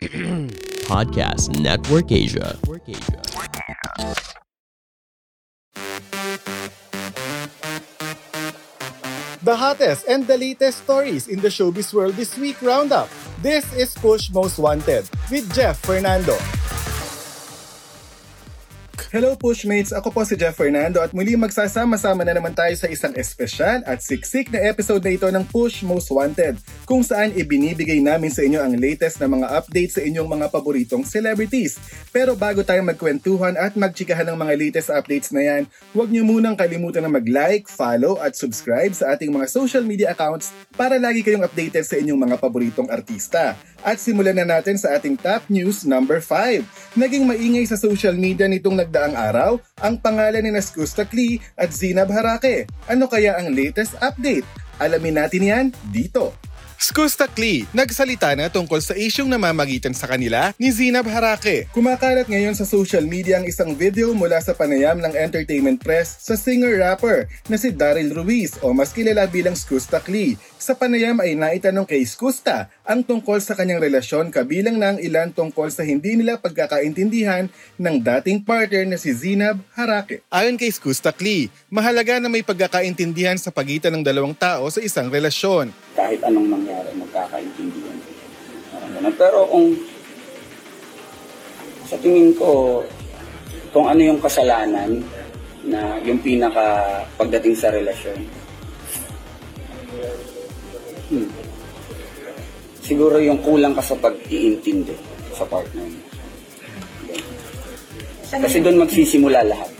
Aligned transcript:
Podcast 0.88 1.60
Network 1.60 2.08
Asia. 2.08 2.56
The 9.44 9.52
hottest 9.52 10.08
and 10.08 10.24
the 10.24 10.40
latest 10.40 10.88
stories 10.88 11.28
in 11.28 11.44
the 11.44 11.52
showbiz 11.52 11.92
world 11.92 12.16
this 12.16 12.32
week 12.40 12.56
roundup. 12.64 13.12
This 13.44 13.68
is 13.76 13.92
Push 13.92 14.32
Most 14.32 14.56
Wanted 14.56 15.04
with 15.28 15.52
Jeff 15.52 15.76
Fernando. 15.84 16.40
Hello 19.12 19.36
Pushmates! 19.36 19.92
Ako 19.92 20.14
po 20.14 20.24
si 20.24 20.38
Jeff 20.38 20.54
Fernando 20.54 21.02
at 21.04 21.10
muli 21.10 21.36
magsasama-sama 21.36 22.24
na 22.24 22.30
naman 22.30 22.56
tayo 22.56 22.72
sa 22.78 22.86
isang 22.86 23.10
espesyal 23.18 23.82
at 23.82 24.00
siksik 24.00 24.48
na 24.48 24.64
episode 24.64 25.04
na 25.04 25.12
ito 25.12 25.26
ng 25.26 25.44
Push 25.50 25.84
Most 25.84 26.08
Wanted 26.08 26.56
kung 26.90 27.06
saan 27.06 27.30
ibinibigay 27.38 28.02
namin 28.02 28.34
sa 28.34 28.42
inyo 28.42 28.58
ang 28.58 28.74
latest 28.74 29.22
na 29.22 29.30
mga 29.30 29.46
updates 29.62 29.94
sa 29.94 30.02
inyong 30.02 30.26
mga 30.26 30.50
paboritong 30.50 31.06
celebrities. 31.06 31.78
Pero 32.10 32.34
bago 32.34 32.66
tayo 32.66 32.82
magkwentuhan 32.82 33.54
at 33.54 33.78
magchikahan 33.78 34.26
ng 34.26 34.34
mga 34.34 34.54
latest 34.58 34.90
updates 34.90 35.30
na 35.30 35.46
yan, 35.46 35.62
huwag 35.94 36.10
niyo 36.10 36.26
munang 36.26 36.58
kalimutan 36.58 37.06
na 37.06 37.12
mag-like, 37.14 37.70
follow 37.70 38.18
at 38.18 38.34
subscribe 38.34 38.90
sa 38.90 39.14
ating 39.14 39.30
mga 39.30 39.46
social 39.46 39.86
media 39.86 40.10
accounts 40.10 40.50
para 40.74 40.98
lagi 40.98 41.22
kayong 41.22 41.46
updated 41.46 41.86
sa 41.86 41.94
inyong 41.94 42.26
mga 42.26 42.36
paboritong 42.42 42.90
artista. 42.90 43.54
At 43.86 44.02
simulan 44.02 44.42
na 44.42 44.58
natin 44.58 44.74
sa 44.74 44.90
ating 44.98 45.14
top 45.14 45.46
news 45.46 45.86
number 45.86 46.18
5. 46.18 46.98
Naging 46.98 47.22
maingay 47.22 47.70
sa 47.70 47.78
social 47.78 48.18
media 48.18 48.50
nitong 48.50 48.74
nagdaang 48.74 49.14
araw 49.14 49.62
ang 49.78 49.94
pangalan 49.94 50.42
ni 50.42 50.50
Naskusta 50.50 51.06
Klee 51.06 51.38
at 51.54 51.70
Zinab 51.70 52.10
Harake. 52.10 52.66
Ano 52.90 53.06
kaya 53.06 53.38
ang 53.38 53.54
latest 53.54 53.94
update? 54.02 54.42
Alamin 54.82 55.22
natin 55.22 55.42
yan 55.46 55.66
dito. 55.94 56.49
Skusta 56.80 57.28
nagsalita 57.76 58.32
na 58.32 58.48
tungkol 58.48 58.80
sa 58.80 58.96
isyong 58.96 59.28
namamagitan 59.28 59.92
sa 59.92 60.08
kanila 60.08 60.56
ni 60.56 60.72
Zinab 60.72 61.04
Harake. 61.04 61.68
Kumakalat 61.76 62.24
ngayon 62.24 62.56
sa 62.56 62.64
social 62.64 63.04
media 63.04 63.36
ang 63.36 63.44
isang 63.44 63.76
video 63.76 64.16
mula 64.16 64.40
sa 64.40 64.56
panayam 64.56 64.96
ng 64.96 65.12
entertainment 65.12 65.76
press 65.76 66.16
sa 66.24 66.40
singer-rapper 66.40 67.28
na 67.52 67.60
si 67.60 67.68
Daryl 67.76 68.16
Ruiz 68.16 68.56
o 68.64 68.72
mas 68.72 68.96
kilala 68.96 69.28
bilang 69.28 69.52
Skusta. 69.52 70.00
Sa 70.56 70.72
panayam 70.72 71.20
ay 71.20 71.36
naitanong 71.36 71.84
kay 71.84 72.00
Skusta 72.08 72.72
ang 72.88 73.04
tungkol 73.04 73.44
sa 73.44 73.52
kanyang 73.52 73.84
relasyon 73.84 74.32
kabilang 74.32 74.80
ng 74.80 75.04
ilan 75.04 75.36
tungkol 75.36 75.68
sa 75.68 75.84
hindi 75.84 76.16
nila 76.16 76.40
pagkakaintindihan 76.40 77.52
ng 77.76 77.96
dating 78.00 78.40
partner 78.40 78.88
na 78.88 78.96
si 78.96 79.12
Zinab 79.12 79.60
Harake. 79.76 80.24
Ayon 80.32 80.56
kay 80.56 80.72
Skusta 80.72 81.12
Klee, 81.12 81.52
mahalaga 81.68 82.16
na 82.16 82.32
may 82.32 82.40
pagkakaintindihan 82.40 83.36
sa 83.36 83.52
pagitan 83.52 83.92
ng 84.00 84.00
dalawang 84.00 84.32
tao 84.32 84.64
sa 84.72 84.80
isang 84.80 85.12
relasyon 85.12 85.76
kahit 86.10 86.26
anong 86.26 86.50
mangyari, 86.70 86.90
magkakaintindihan. 86.94 87.98
Ganun. 88.94 89.14
Pero 89.18 89.38
kung 89.50 89.74
sa 91.90 91.98
tingin 91.98 92.30
ko, 92.38 92.82
kung 93.74 93.90
ano 93.90 93.98
yung 93.98 94.22
kasalanan 94.22 95.02
na 95.66 95.98
yung 96.06 96.22
pinaka 96.22 97.02
pagdating 97.18 97.58
sa 97.58 97.74
relasyon, 97.74 98.18
hmm, 101.10 101.28
siguro 102.86 103.18
yung 103.18 103.42
kulang 103.42 103.74
ka 103.74 103.82
sa 103.82 103.98
pag-iintindi 103.98 104.94
sa 105.34 105.42
partner 105.50 105.90
mo. 105.90 106.02
Kasi 108.30 108.62
doon 108.62 108.86
magsisimula 108.86 109.42
lahat. 109.42 109.74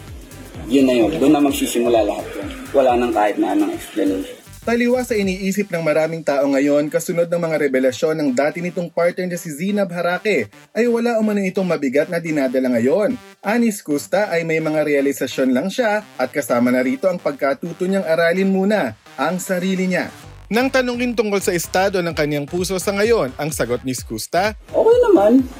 Yun 0.67 0.87
na 0.91 0.95
yun. 0.99 1.11
Doon 1.23 1.39
na 1.39 1.43
magsisimula 1.47 2.03
lahat 2.03 2.27
yun. 2.35 2.51
Wala 2.75 2.99
nang 2.99 3.15
kahit 3.15 3.39
na 3.39 3.55
anong 3.55 3.71
explanation. 3.79 4.40
Taliwa 4.71 5.03
sa 5.03 5.19
iniisip 5.19 5.67
ng 5.67 5.83
maraming 5.83 6.23
tao 6.23 6.47
ngayon 6.47 6.87
kasunod 6.95 7.27
ng 7.27 7.43
mga 7.43 7.59
revelasyon 7.59 8.15
ng 8.23 8.31
dati 8.31 8.63
nitong 8.63 8.87
partner 8.87 9.27
na 9.27 9.35
si 9.35 9.51
Zinab 9.51 9.91
Harake 9.91 10.47
ay 10.71 10.87
wala 10.87 11.19
umano 11.19 11.43
itong 11.43 11.67
mabigat 11.67 12.07
na 12.07 12.23
dinadala 12.23 12.79
ngayon. 12.79 13.19
Anis 13.43 13.83
Kusta 13.83 14.31
ay 14.31 14.47
may 14.47 14.63
mga 14.63 14.87
realisasyon 14.87 15.51
lang 15.51 15.75
siya 15.75 16.07
at 16.15 16.31
kasama 16.31 16.71
na 16.71 16.87
rito 16.87 17.11
ang 17.11 17.19
pagkatuto 17.19 17.83
niyang 17.83 18.07
aralin 18.07 18.47
muna 18.47 18.95
ang 19.19 19.43
sarili 19.43 19.91
niya. 19.91 20.07
Nang 20.47 20.71
tanungin 20.71 21.19
tungkol 21.19 21.43
sa 21.43 21.51
estado 21.51 21.99
ng 21.99 22.15
kanyang 22.15 22.47
puso 22.47 22.79
sa 22.79 22.95
ngayon, 22.95 23.35
ang 23.43 23.51
sagot 23.51 23.83
ni 23.83 23.91
Skusta, 23.91 24.55
Okay 24.71 24.99
naman. 25.11 25.51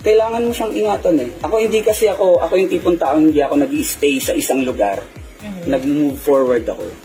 Kailangan 0.00 0.48
mo 0.48 0.48
siyang 0.48 0.72
ingatan 0.72 1.28
eh. 1.28 1.28
Ako 1.44 1.60
hindi 1.60 1.84
kasi 1.84 2.08
ako, 2.08 2.40
ako 2.40 2.56
yung 2.56 2.72
tipong 2.72 2.96
tao 2.96 3.20
hindi 3.20 3.44
ako 3.44 3.68
nag 3.68 3.72
stay 3.84 4.16
sa 4.16 4.32
isang 4.32 4.64
lugar. 4.64 5.04
Nag-move 5.68 6.16
forward 6.16 6.64
ako. 6.64 7.03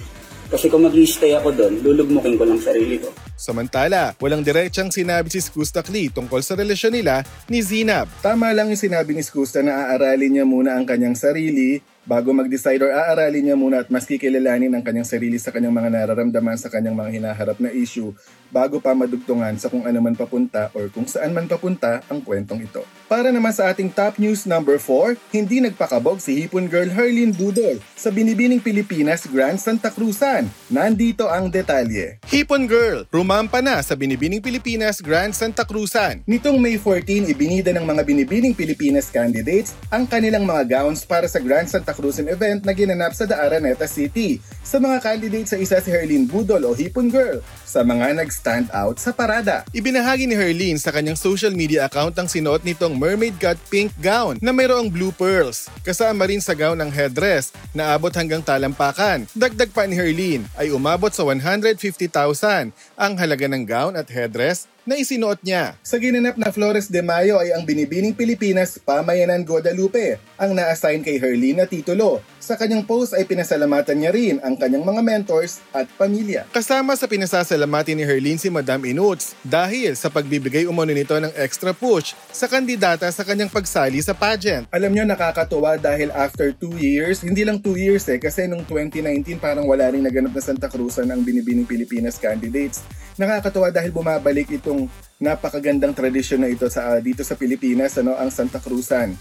Kasi 0.50 0.66
kung 0.66 0.82
mag 0.82 0.98
stay 1.06 1.38
ako 1.38 1.54
doon, 1.54 1.74
lulugmukin 1.86 2.34
ko 2.34 2.42
lang 2.42 2.58
sarili 2.58 2.98
ko. 2.98 3.14
Samantala, 3.38 4.18
walang 4.18 4.42
diretsang 4.42 4.90
sinabi 4.90 5.30
si 5.30 5.38
Skusta 5.38 5.86
Klee 5.86 6.10
tungkol 6.10 6.42
sa 6.42 6.58
relasyon 6.58 6.98
nila 6.98 7.22
ni 7.46 7.62
Zinab. 7.62 8.10
Tama 8.26 8.50
lang 8.58 8.74
yung 8.74 8.82
sinabi 8.82 9.14
ni 9.14 9.22
Skusta 9.22 9.62
na 9.62 9.94
aaralin 9.94 10.42
niya 10.42 10.46
muna 10.50 10.74
ang 10.74 10.90
kanyang 10.90 11.14
sarili 11.14 11.86
bago 12.08 12.32
mag-decide 12.32 12.80
or 12.84 12.92
aaralin 12.92 13.44
niya 13.44 13.58
muna 13.60 13.84
at 13.84 13.92
mas 13.92 14.08
kikilalanin 14.08 14.72
ang 14.72 14.84
kanyang 14.84 15.08
sarili 15.08 15.36
sa 15.40 15.52
kanyang 15.52 15.76
mga 15.76 15.90
nararamdaman 15.92 16.58
sa 16.60 16.72
kanyang 16.72 16.96
mga 16.96 17.12
hinaharap 17.20 17.58
na 17.60 17.72
issue 17.72 18.16
bago 18.50 18.82
pa 18.82 18.98
madugtungan 18.98 19.54
sa 19.62 19.70
kung 19.70 19.86
ano 19.86 20.02
man 20.02 20.18
papunta 20.18 20.74
or 20.74 20.90
kung 20.90 21.06
saan 21.06 21.34
man 21.34 21.46
papunta 21.46 22.02
ang 22.09 22.20
kwentong 22.22 22.66
ito. 22.66 22.82
Para 23.06 23.30
naman 23.30 23.54
sa 23.54 23.70
ating 23.70 23.94
top 23.94 24.18
news 24.18 24.46
number 24.46 24.78
4, 24.82 25.18
hindi 25.34 25.62
nagpakabog 25.62 26.22
si 26.22 26.46
Hipon 26.46 26.70
Girl 26.70 26.90
Herlin 26.90 27.34
Dudol 27.34 27.78
sa 27.94 28.09
Binibining 28.09 28.62
Pilipinas 28.62 29.26
Grand 29.30 29.58
Santa 29.58 29.94
Cruzan. 29.94 30.50
Nandito 30.70 31.30
ang 31.30 31.50
detalye. 31.50 32.22
Hipon 32.30 32.66
Girl, 32.66 33.06
rumampa 33.14 33.62
na 33.62 33.82
sa 33.86 33.94
Binibining 33.94 34.42
Pilipinas 34.42 35.02
Grand 35.02 35.34
Santa 35.34 35.66
Cruzan. 35.66 36.26
Nitong 36.26 36.58
May 36.58 36.78
14, 36.78 37.30
ibinida 37.30 37.70
ng 37.74 37.86
mga 37.86 38.02
Binibining 38.06 38.58
Pilipinas 38.58 39.09
candidates 39.14 39.78
ang 39.94 40.09
kanilang 40.09 40.46
mga 40.46 40.66
gowns 40.70 41.06
para 41.06 41.30
sa 41.30 41.38
Grand 41.42 41.70
Santa 41.70 41.94
Cruzan 42.00 42.32
event 42.32 42.64
na 42.64 42.72
ginanap 42.72 43.12
sa 43.12 43.28
Araneta 43.28 43.84
City. 43.84 44.40
Sa 44.64 44.80
mga 44.80 45.04
candidates 45.04 45.52
sa 45.52 45.60
isa 45.60 45.84
si 45.84 45.92
Herlin 45.92 46.24
Budol 46.24 46.64
o 46.64 46.72
Hipon 46.72 47.12
Girl, 47.12 47.44
sa 47.68 47.84
mga 47.84 48.16
nag-stand 48.16 48.72
out 48.72 48.96
sa 49.04 49.12
parada. 49.12 49.68
Ibinahagi 49.76 50.32
ni 50.32 50.40
Herlin 50.40 50.80
sa 50.80 50.96
kanyang 50.96 51.20
social 51.20 51.52
media 51.52 51.92
account 51.92 52.16
ang 52.16 52.32
sinuot 52.32 52.64
nitong 52.64 52.96
mermaid 52.96 53.36
cut 53.36 53.59
pink 53.68 53.92
gown 54.00 54.40
na 54.40 54.56
mayroong 54.56 54.88
blue 54.88 55.12
pearls. 55.12 55.68
Kasama 55.84 56.24
rin 56.32 56.40
sa 56.40 56.56
gown 56.56 56.80
ang 56.80 56.88
headdress 56.88 57.52
na 57.76 57.92
abot 57.92 58.14
hanggang 58.16 58.40
talampakan. 58.40 59.28
Dagdag 59.36 59.76
pa 59.76 59.84
ni 59.84 60.00
Herlin 60.00 60.48
ay 60.56 60.72
umabot 60.72 61.12
sa 61.12 61.28
150,000 61.28 62.72
ang 62.96 63.14
halaga 63.20 63.46
ng 63.52 63.64
gown 63.68 64.00
at 64.00 64.08
headdress 64.08 64.72
na 64.88 65.00
isinuot 65.00 65.41
niya. 65.44 65.75
Sa 65.84 65.97
ginanap 65.97 66.35
na 66.40 66.51
Flores 66.51 66.88
de 66.88 67.00
Mayo 67.03 67.40
ay 67.40 67.56
ang 67.56 67.63
Binibining 67.63 68.16
Pilipinas 68.16 68.78
Pamayanan 68.79 69.44
Guadalupe 69.44 70.19
ang 70.40 70.56
na-assign 70.56 71.03
kay 71.03 71.19
Herlin 71.19 71.59
na 71.59 71.67
titulo. 71.67 72.23
Sa 72.40 72.57
kanyang 72.57 72.88
post 72.88 73.13
ay 73.13 73.28
pinasalamatan 73.29 74.00
niya 74.00 74.12
rin 74.16 74.35
ang 74.41 74.57
kanyang 74.57 74.81
mga 74.81 75.01
mentors 75.06 75.62
at 75.69 75.85
pamilya. 76.00 76.50
Kasama 76.50 76.97
sa 76.97 77.06
pinasasalamatan 77.06 78.00
ni 78.00 78.03
Herlin 78.07 78.41
si 78.41 78.50
Madam 78.50 78.81
Inuts 78.88 79.38
dahil 79.45 79.94
sa 79.94 80.09
pagbibigay 80.09 80.66
umano 80.66 80.90
nito 80.90 81.13
ng 81.13 81.29
extra 81.38 81.75
push 81.75 82.17
sa 82.34 82.50
kandidata 82.50 83.06
sa 83.13 83.22
kanyang 83.22 83.51
pagsali 83.51 84.01
sa 84.01 84.17
pageant. 84.17 84.66
Alam 84.73 84.96
niyo 84.96 85.06
nakakatuwa 85.06 85.78
dahil 85.78 86.09
after 86.16 86.50
2 86.56 86.79
years, 86.79 87.22
hindi 87.22 87.44
lang 87.44 87.61
2 87.61 87.75
years 87.75 88.07
eh 88.09 88.17
kasi 88.17 88.50
nung 88.50 88.63
2019 88.66 89.38
parang 89.38 89.67
wala 89.67 89.91
rin 89.91 90.01
naganap 90.01 90.34
na 90.34 90.41
Santa 90.41 90.72
Cruzan 90.72 91.11
ang 91.11 91.22
Binibining 91.22 91.67
Pilipinas 91.67 92.17
candidates. 92.17 92.81
Nakakatuwa 93.19 93.67
dahil 93.67 93.91
bumabalik 93.91 94.47
itong 94.47 94.78
napakagandang 95.19 95.91
tradisyon 95.91 96.45
na 96.45 96.50
ito 96.53 96.69
sa 96.72 96.95
uh, 96.95 97.00
dito 97.01 97.25
sa 97.25 97.35
Pilipinas 97.35 97.97
ano 98.00 98.16
ang 98.16 98.31
Santa 98.31 98.62
Cruzan. 98.62 99.17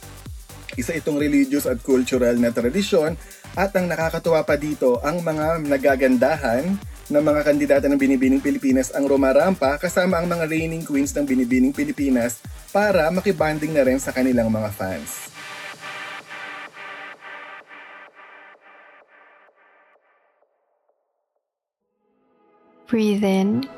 Isa 0.78 0.94
itong 0.94 1.18
religious 1.18 1.66
at 1.66 1.82
cultural 1.82 2.38
na 2.38 2.54
tradisyon 2.54 3.18
at 3.58 3.74
ang 3.74 3.90
nakakatuwa 3.90 4.46
pa 4.46 4.54
dito 4.54 5.02
ang 5.02 5.24
mga 5.24 5.66
nagagandahan 5.66 6.78
ng 7.08 7.24
mga 7.24 7.40
kandidata 7.40 7.86
ng 7.88 7.98
Binibining 7.98 8.44
Pilipinas 8.44 8.92
ang 8.92 9.08
rumarampa 9.08 9.80
kasama 9.80 10.20
ang 10.20 10.28
mga 10.28 10.44
reigning 10.46 10.84
queens 10.84 11.16
ng 11.16 11.24
Binibining 11.24 11.74
Pilipinas 11.74 12.38
para 12.68 13.08
makibanding 13.08 13.72
na 13.72 13.82
rin 13.82 13.98
sa 13.98 14.12
kanilang 14.12 14.52
mga 14.52 14.70
fans. 14.76 15.32
Breathe 22.88 23.24
in. 23.24 23.77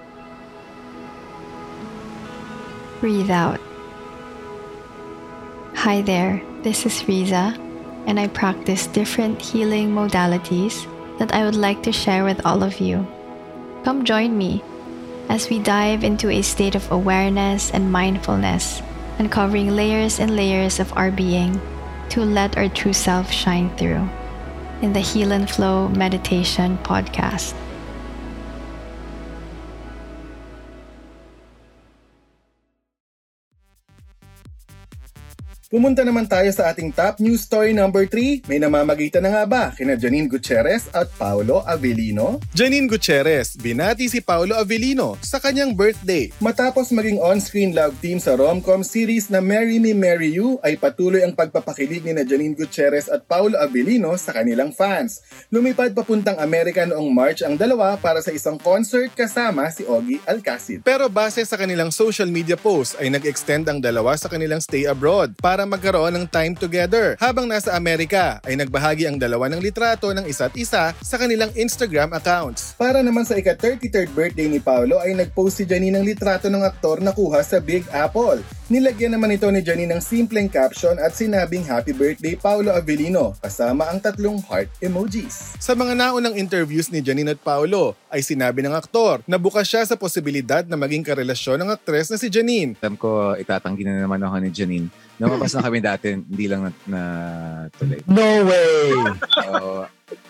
Breathe 3.01 3.31
out. 3.31 3.59
Hi 5.73 6.03
there, 6.03 6.43
this 6.61 6.85
is 6.85 7.09
Riza, 7.09 7.57
and 8.05 8.21
I 8.21 8.29
practice 8.29 8.87
different 8.89 9.41
healing 9.41 9.89
modalities 9.89 10.85
that 11.17 11.33
I 11.33 11.47
would 11.47 11.57
like 11.57 11.83
to 11.85 11.93
share 11.93 12.25
with 12.25 12.45
all 12.45 12.63
of 12.63 12.79
you. 12.79 13.09
Come 13.85 14.05
join 14.05 14.37
me 14.37 14.63
as 15.31 15.49
we 15.49 15.61
dive 15.61 16.05
into 16.05 16.29
a 16.29 16.43
state 16.43 16.75
of 16.75 16.93
awareness 16.93 17.71
and 17.71 17.91
mindfulness, 17.91 18.83
uncovering 19.19 19.75
layers 19.75 20.21
and 20.21 20.37
layers 20.37 20.79
of 20.79 20.93
our 20.93 21.11
being 21.11 21.59
to 22.11 22.21
let 22.21 22.59
our 22.59 22.69
true 22.69 22.93
self 22.93 23.33
shine 23.33 23.75
through 23.79 24.07
in 24.83 24.93
the 24.93 25.01
Heal 25.01 25.33
and 25.33 25.49
Flow 25.49 25.89
Meditation 25.89 26.77
Podcast. 26.85 27.57
Pumunta 35.71 36.03
naman 36.03 36.27
tayo 36.27 36.51
sa 36.51 36.75
ating 36.75 36.91
top 36.91 37.23
news 37.23 37.47
story 37.47 37.71
number 37.71 38.03
3. 38.03 38.43
May 38.51 38.59
namamagitan 38.59 39.23
na 39.23 39.31
nga 39.31 39.45
ba 39.47 39.65
kina 39.71 39.95
Janine 39.95 40.27
Gutierrez 40.27 40.91
at 40.91 41.07
Paolo 41.15 41.63
Avellino? 41.63 42.43
Janine 42.51 42.91
Gutierrez, 42.91 43.55
binati 43.55 44.11
si 44.11 44.19
Paolo 44.19 44.59
Avellino 44.59 45.15
sa 45.23 45.39
kanyang 45.39 45.71
birthday. 45.79 46.27
Matapos 46.43 46.91
maging 46.91 47.23
on-screen 47.23 47.71
love 47.71 47.95
team 48.03 48.19
sa 48.19 48.35
rom-com 48.35 48.83
series 48.83 49.31
na 49.31 49.39
Marry 49.39 49.79
Me, 49.79 49.95
Marry 49.95 50.35
You, 50.35 50.59
ay 50.67 50.75
patuloy 50.75 51.23
ang 51.23 51.39
pagpapakilig 51.39 52.03
ni 52.03 52.19
na 52.19 52.27
Janine 52.27 52.59
Gutierrez 52.59 53.07
at 53.07 53.31
Paolo 53.31 53.55
Avellino 53.55 54.11
sa 54.19 54.35
kanilang 54.35 54.75
fans. 54.75 55.23
Lumipad 55.55 55.95
papuntang 55.95 56.43
Amerika 56.43 56.83
noong 56.83 57.15
March 57.15 57.47
ang 57.47 57.55
dalawa 57.55 57.95
para 57.95 58.19
sa 58.19 58.35
isang 58.35 58.59
concert 58.59 59.15
kasama 59.15 59.71
si 59.71 59.87
Ogie 59.87 60.19
Alcacid. 60.27 60.83
Pero 60.83 61.07
base 61.07 61.47
sa 61.47 61.55
kanilang 61.55 61.95
social 61.95 62.27
media 62.27 62.59
post 62.59 62.99
ay 62.99 63.07
nag-extend 63.07 63.71
ang 63.71 63.79
dalawa 63.79 64.19
sa 64.19 64.27
kanilang 64.27 64.59
stay 64.59 64.91
abroad 64.91 65.31
para 65.39 65.60
magkaroon 65.67 66.15
ng 66.15 66.27
time 66.29 66.55
together. 66.55 67.17
Habang 67.19 67.49
nasa 67.49 67.75
Amerika 67.75 68.39
ay 68.45 68.55
nagbahagi 68.61 69.09
ang 69.09 69.17
dalawa 69.17 69.49
ng 69.51 69.59
litrato 69.59 70.13
ng 70.13 70.29
isa't 70.29 70.53
isa 70.55 70.93
sa 70.93 71.17
kanilang 71.17 71.51
Instagram 71.57 72.13
accounts. 72.13 72.77
Para 72.77 73.01
naman 73.01 73.25
sa 73.25 73.41
ika-33rd 73.41 74.13
birthday 74.13 74.47
ni 74.47 74.61
Paolo 74.61 75.01
ay 75.01 75.17
nagpost 75.17 75.59
si 75.59 75.65
Janine 75.65 75.99
ng 75.99 76.07
litrato 76.07 76.53
ng 76.53 76.63
aktor 76.63 77.01
na 77.01 77.11
kuha 77.17 77.41
sa 77.41 77.59
Big 77.59 77.89
Apple. 77.91 78.60
Nilagyan 78.71 79.19
naman 79.19 79.35
ito 79.35 79.51
ni 79.51 79.67
Janine 79.67 79.91
ng 79.91 79.99
simpleng 79.99 80.47
caption 80.47 80.95
at 81.03 81.11
sinabing 81.11 81.67
Happy 81.67 81.91
Birthday 81.91 82.39
Paolo 82.39 82.71
Avellino 82.71 83.35
kasama 83.43 83.91
ang 83.91 83.99
tatlong 83.99 84.39
heart 84.47 84.71
emojis. 84.79 85.59
Sa 85.59 85.75
mga 85.75 85.99
naunang 85.99 86.39
interviews 86.39 86.87
ni 86.87 87.03
Janine 87.03 87.35
at 87.35 87.43
Paolo 87.43 87.99
ay 88.07 88.23
sinabi 88.23 88.63
ng 88.63 88.71
aktor 88.71 89.27
na 89.27 89.43
bukas 89.43 89.67
siya 89.67 89.83
sa 89.83 89.99
posibilidad 89.99 90.63
na 90.71 90.79
maging 90.79 91.03
karelasyon 91.03 91.59
ng 91.67 91.71
aktres 91.75 92.15
na 92.15 92.19
si 92.23 92.31
Janine. 92.31 92.79
Alam 92.79 92.95
ko, 92.95 93.35
itatanggi 93.35 93.83
na 93.83 94.07
naman 94.07 94.23
ako 94.23 94.39
ni 94.39 94.55
Janine. 94.55 94.87
Lumabas 95.19 95.51
na 95.51 95.67
kami 95.67 95.83
dati, 95.83 96.15
hindi 96.15 96.47
lang 96.47 96.71
na, 96.71 96.73
na 96.87 97.03
tuloy. 97.75 97.99
No 98.07 98.47
way! 98.47 98.95
So, 99.35 99.83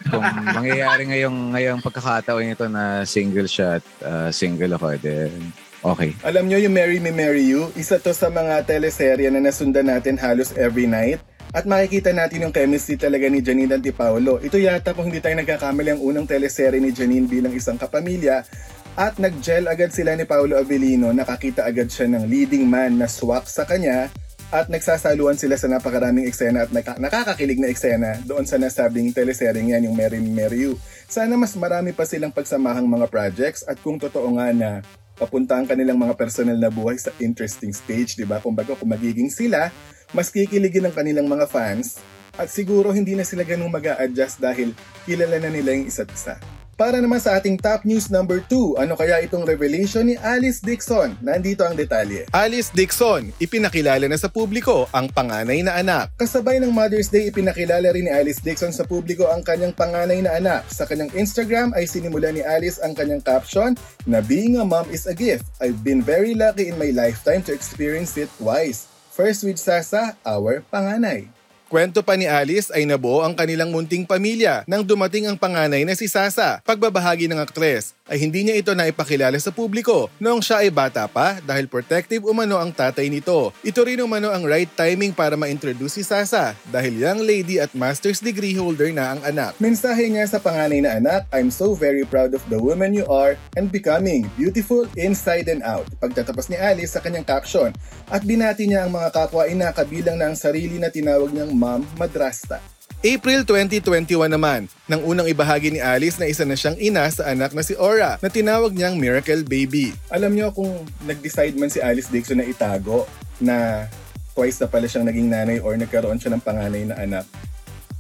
kung 0.08 0.24
mangyayari 0.48 1.12
ngayong, 1.12 1.52
ngayong 1.52 1.80
pagkakataon 1.84 2.56
ito 2.56 2.72
na 2.72 3.04
single 3.04 3.52
shot, 3.52 3.84
uh, 4.00 4.32
single 4.32 4.80
ako, 4.80 4.96
then 4.96 5.52
okay. 5.82 6.12
Alam 6.24 6.48
nyo 6.48 6.58
yung 6.60 6.74
Marry 6.74 6.98
Me, 6.98 7.12
Marry 7.12 7.44
You, 7.44 7.72
isa 7.76 7.96
to 8.00 8.12
sa 8.12 8.28
mga 8.28 8.68
teleserye 8.68 9.28
na 9.32 9.40
nasundan 9.40 9.88
natin 9.88 10.20
halos 10.20 10.52
every 10.56 10.84
night. 10.84 11.20
At 11.50 11.66
makikita 11.66 12.14
natin 12.14 12.46
yung 12.46 12.54
chemistry 12.54 12.94
talaga 12.94 13.26
ni 13.26 13.42
Janine 13.42 13.74
ni 13.74 13.90
Paolo. 13.90 14.38
Ito 14.38 14.54
yata 14.54 14.94
kung 14.94 15.10
hindi 15.10 15.18
tayo 15.18 15.34
nagkakamali 15.34 15.98
ang 15.98 16.00
unang 16.00 16.26
teleserye 16.30 16.78
ni 16.78 16.94
Janine 16.94 17.26
bilang 17.26 17.50
isang 17.50 17.74
kapamilya. 17.74 18.46
At 18.94 19.18
nag-gel 19.18 19.66
agad 19.66 19.90
sila 19.90 20.14
ni 20.14 20.22
Paolo 20.26 20.54
Avellino, 20.54 21.10
nakakita 21.10 21.66
agad 21.66 21.90
siya 21.90 22.06
ng 22.06 22.30
leading 22.30 22.70
man 22.70 23.02
na 23.02 23.10
swak 23.10 23.50
sa 23.50 23.66
kanya 23.66 24.10
at 24.50 24.66
nagsasaluan 24.66 25.38
sila 25.38 25.54
sa 25.54 25.70
napakaraming 25.70 26.26
eksena 26.26 26.66
at 26.66 26.70
naka- 26.74 26.98
nakakakilig 26.98 27.62
na 27.62 27.70
eksena 27.70 28.18
doon 28.26 28.42
sa 28.42 28.58
nasabing 28.58 29.14
teleserye 29.14 29.62
yan, 29.62 29.86
yung 29.86 29.94
Mary 29.94 30.18
Me, 30.18 30.30
Mary 30.34 30.66
You. 30.66 30.74
Sana 31.06 31.38
mas 31.38 31.54
marami 31.54 31.94
pa 31.94 32.02
silang 32.02 32.34
pagsamahang 32.34 32.86
mga 32.86 33.06
projects 33.06 33.62
at 33.62 33.78
kung 33.78 33.98
totoo 33.98 34.26
nga 34.38 34.50
na 34.50 34.70
papunta 35.20 35.60
ang 35.60 35.68
kanilang 35.68 36.00
mga 36.00 36.16
personal 36.16 36.56
na 36.56 36.72
buhay 36.72 36.96
sa 36.96 37.12
interesting 37.20 37.76
stage, 37.76 38.16
di 38.16 38.24
ba? 38.24 38.40
Kumbaga 38.40 38.72
kung 38.72 38.88
magiging 38.88 39.28
sila, 39.28 39.68
mas 40.16 40.32
kikiligin 40.32 40.88
ng 40.88 40.94
kanilang 40.96 41.28
mga 41.28 41.44
fans 41.44 42.00
at 42.40 42.48
siguro 42.48 42.88
hindi 42.88 43.12
na 43.12 43.28
sila 43.28 43.44
ganung 43.44 43.68
mag 43.68 43.84
adjust 44.00 44.40
dahil 44.40 44.72
kilala 45.04 45.36
na 45.36 45.52
nila 45.52 45.76
yung 45.76 45.92
isa't 45.92 46.08
isa. 46.08 46.40
Para 46.80 46.96
naman 46.96 47.20
sa 47.20 47.36
ating 47.36 47.60
top 47.60 47.84
news 47.84 48.08
number 48.08 48.40
2, 48.48 48.80
ano 48.80 48.96
kaya 48.96 49.20
itong 49.20 49.44
revelation 49.44 50.00
ni 50.00 50.16
Alice 50.16 50.64
Dixon? 50.64 51.12
Nandito 51.20 51.60
ang 51.60 51.76
detalye. 51.76 52.24
Alice 52.32 52.72
Dixon, 52.72 53.36
ipinakilala 53.36 54.08
na 54.08 54.16
sa 54.16 54.32
publiko 54.32 54.88
ang 54.88 55.12
panganay 55.12 55.60
na 55.60 55.76
anak. 55.76 56.08
Kasabay 56.16 56.56
ng 56.56 56.72
Mother's 56.72 57.12
Day, 57.12 57.28
ipinakilala 57.28 57.92
rin 57.92 58.08
ni 58.08 58.12
Alice 58.16 58.40
Dixon 58.40 58.72
sa 58.72 58.88
publiko 58.88 59.28
ang 59.28 59.44
kanyang 59.44 59.76
panganay 59.76 60.24
na 60.24 60.40
anak. 60.40 60.72
Sa 60.72 60.88
kanyang 60.88 61.12
Instagram 61.12 61.76
ay 61.76 61.84
sinimula 61.84 62.32
ni 62.32 62.40
Alice 62.40 62.80
ang 62.80 62.96
kanyang 62.96 63.20
caption 63.20 63.76
na 64.08 64.24
Being 64.24 64.56
a 64.56 64.64
mom 64.64 64.88
is 64.88 65.04
a 65.04 65.12
gift. 65.12 65.52
I've 65.60 65.84
been 65.84 66.00
very 66.00 66.32
lucky 66.32 66.72
in 66.72 66.80
my 66.80 66.96
lifetime 66.96 67.44
to 67.44 67.52
experience 67.52 68.16
it 68.16 68.32
twice. 68.40 68.88
First 69.12 69.44
with 69.44 69.60
Sasa, 69.60 70.16
our 70.24 70.64
panganay. 70.72 71.39
Kwento 71.70 72.02
pa 72.02 72.18
ni 72.18 72.26
Alice 72.26 72.66
ay 72.74 72.82
nabuo 72.82 73.22
ang 73.22 73.30
kanilang 73.30 73.70
munting 73.70 74.02
pamilya 74.02 74.66
nang 74.66 74.82
dumating 74.82 75.30
ang 75.30 75.38
panganay 75.38 75.86
na 75.86 75.94
si 75.94 76.10
Sasa. 76.10 76.58
Pagbabahagi 76.66 77.30
ng 77.30 77.38
aktres 77.38 77.94
ay 78.10 78.18
hindi 78.18 78.42
niya 78.42 78.58
ito 78.58 78.74
naipakilala 78.74 79.38
sa 79.38 79.54
publiko 79.54 80.10
noong 80.18 80.42
siya 80.42 80.66
ay 80.66 80.74
bata 80.74 81.06
pa 81.06 81.38
dahil 81.46 81.70
protective 81.70 82.26
umano 82.26 82.58
ang 82.58 82.74
tatay 82.74 83.06
nito. 83.06 83.54
Ito 83.62 83.86
rin 83.86 84.02
umano 84.02 84.34
ang 84.34 84.42
right 84.42 84.66
timing 84.74 85.14
para 85.14 85.38
ma-introduce 85.38 85.94
si 85.94 86.02
Sasa 86.02 86.58
dahil 86.74 86.98
young 86.98 87.22
lady 87.22 87.62
at 87.62 87.70
master's 87.70 88.18
degree 88.18 88.58
holder 88.58 88.90
na 88.90 89.14
ang 89.14 89.22
anak. 89.22 89.54
Mensahe 89.62 90.10
niya 90.10 90.26
sa 90.26 90.42
panganay 90.42 90.82
na 90.82 90.98
anak, 90.98 91.30
I'm 91.30 91.54
so 91.54 91.78
very 91.78 92.02
proud 92.02 92.34
of 92.34 92.42
the 92.50 92.58
woman 92.58 92.98
you 92.98 93.06
are 93.06 93.38
and 93.54 93.70
becoming 93.70 94.26
beautiful 94.34 94.90
inside 94.98 95.46
and 95.46 95.62
out. 95.62 95.86
Pagtatapos 96.02 96.50
ni 96.50 96.58
Alice 96.58 96.98
sa 96.98 97.00
kanyang 97.00 97.30
caption 97.30 97.70
at 98.10 98.26
binati 98.26 98.66
niya 98.66 98.90
ang 98.90 98.90
mga 98.90 99.14
kapwa-ina 99.14 99.70
kabilang 99.70 100.18
na 100.18 100.34
ang 100.34 100.34
sarili 100.34 100.82
na 100.82 100.90
tinawag 100.90 101.30
niyang 101.30 101.59
Ma'am 101.60 101.84
Madrasta. 102.00 102.56
April 103.00 103.44
2021 103.44 104.28
naman, 104.28 104.68
nang 104.84 105.00
unang 105.04 105.28
ibahagi 105.28 105.72
ni 105.72 105.80
Alice 105.80 106.16
na 106.16 106.28
isa 106.28 106.44
na 106.44 106.56
siyang 106.56 106.76
ina 106.80 107.04
sa 107.08 107.28
anak 107.32 107.52
na 107.52 107.64
si 107.64 107.76
Aura 107.76 108.16
na 108.20 108.28
tinawag 108.32 108.72
niyang 108.72 108.96
Miracle 108.96 109.44
Baby. 109.44 109.92
Alam 110.08 110.36
niyo 110.36 110.52
kung 110.52 110.84
nag-decide 111.04 111.56
man 111.56 111.72
si 111.72 111.80
Alice 111.80 112.08
Dixon 112.08 112.40
na 112.40 112.48
itago 112.48 113.04
na 113.40 113.88
twice 114.36 114.60
na 114.60 114.68
pala 114.68 114.84
siyang 114.84 115.08
naging 115.08 115.28
nanay 115.32 115.60
or 115.60 115.76
nagkaroon 115.76 116.20
siya 116.20 116.32
ng 116.36 116.44
panganay 116.44 116.84
na 116.88 116.96
anak, 117.00 117.24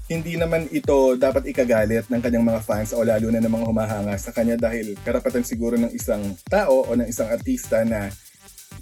hindi 0.08 0.36
naman 0.36 0.68
ito 0.68 1.16
dapat 1.16 1.48
ikagalit 1.48 2.08
ng 2.12 2.20
kanyang 2.20 2.44
mga 2.44 2.60
fans 2.60 2.92
o 2.92 3.00
lalo 3.00 3.30
na 3.32 3.40
ng 3.40 3.52
mga 3.56 3.68
humahanga 3.72 4.14
sa 4.20 4.36
kanya 4.36 4.60
dahil 4.60 5.00
karapatan 5.00 5.46
siguro 5.46 5.80
ng 5.80 5.96
isang 5.96 6.36
tao 6.44 6.84
o 6.84 6.90
ng 6.92 7.08
isang 7.08 7.30
artista 7.30 7.86
na 7.88 8.12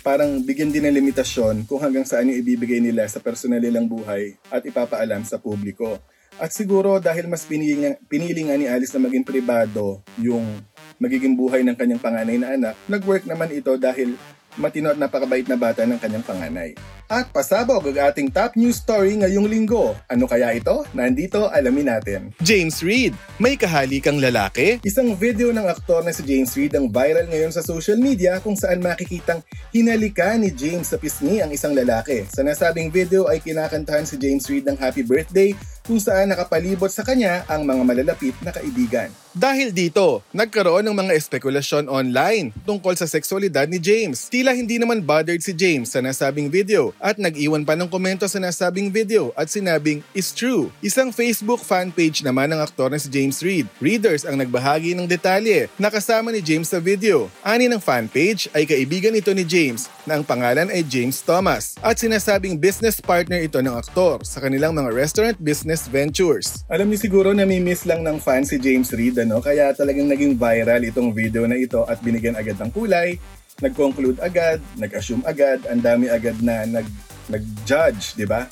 parang 0.08 0.40
bigyan 0.40 0.72
din 0.72 0.88
ng 0.88 1.04
limitasyon 1.04 1.68
kung 1.68 1.84
hanggang 1.84 2.08
saan 2.08 2.32
yung 2.32 2.40
ibibigay 2.40 2.80
nila 2.80 3.04
sa 3.12 3.20
personal 3.20 3.60
nilang 3.60 3.84
buhay 3.84 4.40
at 4.48 4.64
ipapaalam 4.64 5.20
sa 5.20 5.36
publiko. 5.36 6.00
At 6.40 6.48
siguro 6.48 6.96
dahil 6.96 7.28
mas 7.28 7.44
pinili, 7.44 7.92
pinili 8.08 8.48
nga 8.48 8.56
ni 8.56 8.64
Alice 8.64 8.96
na 8.96 9.04
maging 9.04 9.20
pribado 9.20 10.00
yung 10.16 10.64
magiging 10.96 11.36
buhay 11.36 11.60
ng 11.60 11.76
kanyang 11.76 12.00
panganay 12.00 12.40
na 12.40 12.56
anak, 12.56 12.74
nag-work 12.88 13.28
naman 13.28 13.52
ito 13.52 13.76
dahil 13.76 14.16
matino 14.58 14.90
at 14.90 14.98
napakabait 14.98 15.46
na 15.46 15.56
bata 15.56 15.86
ng 15.86 15.96
kanyang 15.96 16.26
panganay. 16.26 16.74
At 17.08 17.32
pasabog 17.32 17.88
ang 17.88 18.12
ating 18.12 18.28
top 18.28 18.52
news 18.52 18.84
story 18.84 19.16
ngayong 19.16 19.48
linggo. 19.48 19.96
Ano 20.12 20.28
kaya 20.28 20.52
ito? 20.52 20.84
Nandito, 20.92 21.48
alamin 21.48 21.96
natin. 21.96 22.20
James 22.44 22.84
Reid, 22.84 23.16
may 23.40 23.56
kahalikang 23.56 24.20
lalaki? 24.20 24.76
Isang 24.84 25.16
video 25.16 25.48
ng 25.48 25.64
aktor 25.64 26.04
na 26.04 26.12
si 26.12 26.20
James 26.20 26.52
Reid 26.52 26.76
ang 26.76 26.92
viral 26.92 27.24
ngayon 27.32 27.48
sa 27.48 27.64
social 27.64 27.96
media 27.96 28.44
kung 28.44 28.60
saan 28.60 28.84
makikitang 28.84 29.40
hinalika 29.72 30.36
ni 30.36 30.52
James 30.52 30.92
sa 30.92 31.00
pisngi 31.00 31.40
ang 31.40 31.48
isang 31.48 31.72
lalaki. 31.72 32.28
Sa 32.28 32.44
nasabing 32.44 32.92
video 32.92 33.24
ay 33.24 33.40
kinakantahan 33.40 34.04
si 34.04 34.20
James 34.20 34.44
Reid 34.44 34.68
ng 34.68 34.76
happy 34.76 35.00
birthday 35.00 35.56
kung 35.88 35.96
saan 35.96 36.28
nakapalibot 36.28 36.92
sa 36.92 37.00
kanya 37.00 37.48
ang 37.48 37.64
mga 37.64 37.80
malalapit 37.80 38.36
na 38.44 38.52
kaibigan. 38.52 39.08
Dahil 39.32 39.72
dito, 39.72 40.20
nagkaroon 40.34 40.84
ng 40.84 40.96
mga 40.98 41.12
espekulasyon 41.16 41.88
online 41.88 42.52
tungkol 42.66 42.92
sa 42.98 43.06
sexualidad 43.06 43.64
ni 43.70 43.80
James. 43.80 44.28
Tila 44.28 44.52
hindi 44.52 44.76
naman 44.76 45.00
bothered 45.00 45.40
si 45.40 45.54
James 45.54 45.88
sa 45.94 46.02
nasabing 46.02 46.50
video 46.52 46.90
at 46.98 47.16
nag-iwan 47.16 47.62
pa 47.62 47.78
ng 47.78 47.86
komento 47.86 48.26
sa 48.26 48.42
nasabing 48.42 48.90
video 48.90 49.30
at 49.38 49.46
sinabing, 49.46 50.02
is 50.10 50.34
true. 50.34 50.74
Isang 50.82 51.14
Facebook 51.14 51.62
fan 51.62 51.94
page 51.94 52.20
naman 52.26 52.50
ng 52.50 52.60
aktor 52.60 52.90
na 52.90 52.98
si 52.98 53.06
James 53.06 53.38
Reid. 53.40 53.70
Readers 53.78 54.26
ang 54.26 54.42
nagbahagi 54.42 54.98
ng 54.98 55.06
detalye 55.06 55.70
na 55.78 55.88
kasama 55.88 56.34
ni 56.34 56.42
James 56.42 56.66
sa 56.66 56.82
video. 56.82 57.30
Ani 57.46 57.70
ng 57.70 57.80
fan 57.80 58.10
page 58.10 58.50
ay 58.58 58.66
kaibigan 58.66 59.14
ito 59.14 59.30
ni 59.30 59.46
James 59.46 59.86
na 60.02 60.18
ang 60.18 60.26
pangalan 60.26 60.66
ay 60.66 60.82
James 60.82 61.22
Thomas 61.22 61.78
at 61.78 61.94
sinasabing 61.94 62.58
business 62.58 62.98
partner 62.98 63.38
ito 63.38 63.62
ng 63.62 63.76
aktor 63.76 64.18
sa 64.26 64.42
kanilang 64.42 64.74
mga 64.74 64.90
restaurant 64.90 65.38
business 65.38 65.77
ventures. 65.86 66.66
Alam 66.66 66.90
niyo 66.90 66.98
siguro 66.98 67.30
namimiss 67.30 67.86
lang 67.86 68.02
ng 68.02 68.18
fan 68.18 68.42
si 68.42 68.58
James 68.58 68.90
Reid 68.90 69.22
ano 69.22 69.38
kaya 69.38 69.70
talagang 69.70 70.10
naging 70.10 70.34
viral 70.34 70.82
itong 70.82 71.14
video 71.14 71.46
na 71.46 71.54
ito 71.54 71.86
at 71.86 72.02
binigyan 72.02 72.34
agad 72.34 72.58
ng 72.58 72.74
kulay 72.74 73.14
nag-conclude 73.58 74.22
agad, 74.22 74.62
nag-assume 74.78 75.22
agad, 75.26 75.58
ang 75.66 75.82
dami 75.82 76.06
agad 76.06 76.38
na 76.38 76.62
nag, 76.62 76.86
nag-judge, 77.26 78.14
di 78.14 78.26
ba? 78.26 78.46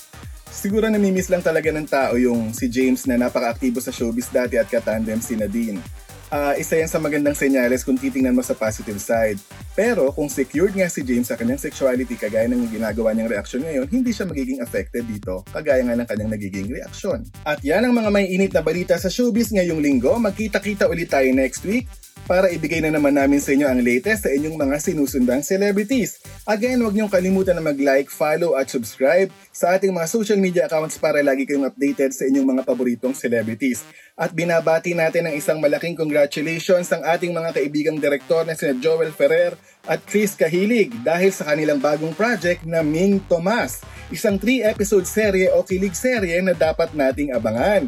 Siguro 0.47 0.87
namimiss 0.87 1.31
lang 1.31 1.43
talaga 1.43 1.71
ng 1.71 1.87
tao 1.87 2.19
yung 2.19 2.51
si 2.51 2.67
James 2.67 3.07
na 3.07 3.15
napaka-aktibo 3.15 3.79
sa 3.79 3.91
showbiz 3.91 4.31
dati 4.31 4.59
at 4.59 4.67
katandem 4.67 5.19
si 5.23 5.39
Nadine. 5.39 5.79
Uh, 6.27 6.51
isa 6.59 6.75
yan 6.75 6.91
sa 6.91 6.99
magandang 6.99 7.31
senyales 7.31 7.87
kung 7.87 7.95
titingnan 7.95 8.35
mo 8.35 8.43
sa 8.43 8.51
positive 8.51 8.99
side. 8.99 9.39
Pero 9.71 10.11
kung 10.11 10.27
secured 10.27 10.75
nga 10.75 10.91
si 10.91 10.99
James 10.99 11.31
sa 11.31 11.39
kanyang 11.39 11.61
sexuality 11.61 12.19
kagaya 12.19 12.51
ng 12.51 12.67
ginagawa 12.67 13.15
niyang 13.15 13.31
reaksyon 13.31 13.63
ngayon, 13.63 13.87
hindi 13.87 14.11
siya 14.11 14.27
magiging 14.27 14.59
affected 14.59 15.07
dito 15.07 15.47
kagaya 15.55 15.79
nga 15.87 15.95
ng 15.95 16.03
kanyang 16.03 16.31
nagiging 16.35 16.67
reaksyon. 16.67 17.23
At 17.47 17.63
yan 17.63 17.87
ang 17.87 17.95
mga 17.95 18.09
may 18.11 18.27
init 18.27 18.51
na 18.51 18.59
balita 18.59 18.99
sa 18.99 19.07
showbiz 19.07 19.55
ngayong 19.55 19.79
linggo. 19.79 20.19
Magkita-kita 20.19 20.91
ulit 20.91 21.07
tayo 21.07 21.31
next 21.31 21.63
week. 21.63 21.87
Para 22.27 22.51
ibigay 22.51 22.83
na 22.83 22.91
naman 22.91 23.15
namin 23.15 23.39
sa 23.39 23.55
inyo 23.55 23.63
ang 23.63 23.79
latest 23.79 24.27
sa 24.27 24.29
inyong 24.35 24.59
mga 24.59 24.75
sinusundang 24.83 25.39
celebrities. 25.41 26.19
Again, 26.43 26.83
huwag 26.83 26.91
niyong 26.91 27.07
kalimutan 27.09 27.55
na 27.55 27.63
mag-like, 27.63 28.11
follow 28.11 28.59
at 28.59 28.67
subscribe 28.67 29.31
sa 29.55 29.79
ating 29.79 29.95
mga 29.95 30.07
social 30.11 30.35
media 30.35 30.67
accounts 30.67 30.99
para 30.99 31.23
lagi 31.23 31.47
kayong 31.47 31.63
updated 31.63 32.11
sa 32.11 32.27
inyong 32.27 32.59
mga 32.59 32.61
paboritong 32.67 33.15
celebrities. 33.15 33.87
At 34.19 34.35
binabati 34.35 34.91
natin 34.91 35.31
ng 35.31 35.39
isang 35.39 35.63
malaking 35.63 35.95
congratulations 35.95 36.91
ang 36.91 37.07
ating 37.07 37.31
mga 37.31 37.55
kaibigang 37.55 37.97
direktor 37.97 38.43
na 38.43 38.59
sina 38.59 38.75
Joel 38.75 39.15
Ferrer 39.15 39.55
at 39.87 40.03
Chris 40.03 40.35
Kahilig 40.35 40.91
dahil 41.07 41.31
sa 41.31 41.47
kanilang 41.47 41.79
bagong 41.79 42.11
project 42.11 42.67
na 42.67 42.83
Ming 42.83 43.23
Tomas, 43.23 43.79
isang 44.11 44.35
3-episode 44.35 45.07
serye 45.07 45.47
o 45.55 45.63
kilig 45.63 45.95
serye 45.95 46.43
na 46.43 46.51
dapat 46.51 46.91
nating 46.91 47.31
abangan. 47.31 47.87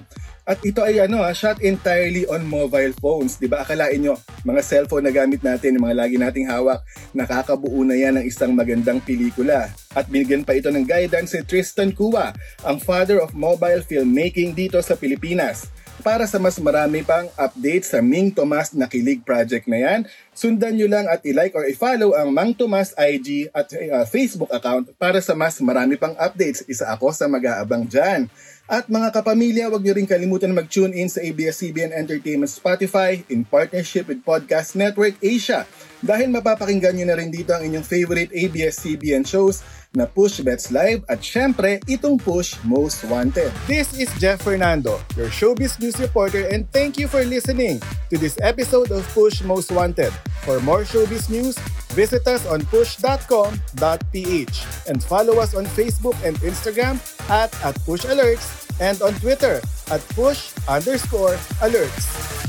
At 0.50 0.66
ito 0.66 0.82
ay 0.82 0.98
ano, 0.98 1.22
ha, 1.22 1.30
shot 1.30 1.62
entirely 1.62 2.26
on 2.26 2.42
mobile 2.50 2.90
phones. 2.98 3.38
Di 3.38 3.46
ba 3.46 3.62
akalain 3.62 4.02
nyo, 4.02 4.18
mga 4.42 4.66
cellphone 4.66 5.06
na 5.06 5.14
gamit 5.14 5.46
natin, 5.46 5.78
mga 5.78 5.94
lagi 5.94 6.18
nating 6.18 6.50
hawak, 6.50 6.82
nakakabuo 7.14 7.86
na 7.86 7.94
yan 7.94 8.18
ng 8.18 8.26
isang 8.26 8.58
magandang 8.58 8.98
pelikula. 8.98 9.70
At 9.94 10.10
binigyan 10.10 10.42
pa 10.42 10.58
ito 10.58 10.74
ng 10.74 10.90
guidance 10.90 11.38
si 11.38 11.46
Tristan 11.46 11.94
Kua, 11.94 12.34
ang 12.66 12.82
father 12.82 13.22
of 13.22 13.38
mobile 13.38 13.86
filmmaking 13.86 14.58
dito 14.58 14.82
sa 14.82 14.98
Pilipinas. 14.98 15.70
Para 16.00 16.24
sa 16.24 16.40
mas 16.40 16.56
marami 16.64 17.04
pang 17.04 17.28
update 17.36 17.84
sa 17.84 18.00
Ming 18.00 18.32
Tomas 18.32 18.72
na 18.72 18.88
Kilig 18.88 19.20
project 19.20 19.68
na 19.68 19.84
yan, 19.84 20.00
sundan 20.32 20.80
nyo 20.80 20.88
lang 20.88 21.12
at 21.12 21.20
i-like 21.28 21.52
or 21.52 21.68
i-follow 21.68 22.16
ang 22.16 22.32
Mang 22.32 22.56
Tomas 22.56 22.96
IG 22.96 23.52
at 23.52 23.68
uh, 23.76 24.08
Facebook 24.08 24.48
account 24.48 24.96
para 24.96 25.20
sa 25.20 25.36
mas 25.36 25.60
marami 25.60 26.00
pang 26.00 26.16
updates. 26.16 26.64
Isa 26.72 26.88
ako 26.88 27.12
sa 27.12 27.28
mag-aabang 27.28 27.84
dyan. 27.84 28.32
At 28.72 28.88
mga 28.88 29.12
kapamilya, 29.12 29.68
huwag 29.68 29.84
niyo 29.84 30.00
rin 30.00 30.08
kalimutan 30.08 30.56
mag-tune 30.56 30.96
in 30.96 31.12
sa 31.12 31.20
ABS-CBN 31.20 31.92
Entertainment 31.92 32.54
Spotify 32.54 33.20
in 33.28 33.44
partnership 33.44 34.08
with 34.08 34.24
Podcast 34.24 34.80
Network 34.80 35.20
Asia 35.20 35.68
dahil 36.02 36.32
mapapakinggan 36.32 36.96
niyo 36.96 37.08
na 37.12 37.18
rin 37.20 37.32
dito 37.32 37.52
ang 37.52 37.64
inyong 37.66 37.84
favorite 37.84 38.32
ABS-CBN 38.32 39.28
shows 39.28 39.62
na 39.98 40.06
Push 40.06 40.46
Bets 40.46 40.70
Live 40.70 41.02
at 41.10 41.20
syempre 41.26 41.82
itong 41.90 42.22
Push 42.22 42.56
Most 42.62 43.02
Wanted. 43.10 43.50
This 43.66 43.90
is 43.98 44.08
Jeff 44.22 44.46
Fernando, 44.46 45.02
your 45.18 45.34
showbiz 45.34 45.82
news 45.82 45.98
reporter 45.98 46.46
and 46.48 46.70
thank 46.70 47.02
you 47.02 47.10
for 47.10 47.26
listening 47.26 47.82
to 48.14 48.16
this 48.22 48.38
episode 48.40 48.94
of 48.94 49.02
Push 49.18 49.42
Most 49.42 49.74
Wanted. 49.74 50.14
For 50.46 50.62
more 50.62 50.86
showbiz 50.86 51.28
news, 51.28 51.58
visit 51.98 52.24
us 52.30 52.46
on 52.46 52.62
push.com.ph 52.70 54.58
and 54.88 54.98
follow 55.04 55.42
us 55.42 55.58
on 55.58 55.66
Facebook 55.74 56.16
and 56.22 56.38
Instagram 56.46 57.02
at, 57.28 57.50
at 57.66 57.76
Push 57.84 58.06
Alerts 58.06 58.60
and 58.80 59.02
on 59.02 59.14
Twitter 59.20 59.62
at 59.92 60.02
push 60.10 60.54
underscore 60.68 61.36
alerts. 61.60 62.49